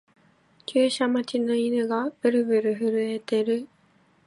[0.65, 3.67] 注射待ちの犬がブルブル震えてる